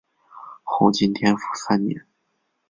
[0.63, 2.07] 后晋天福三年。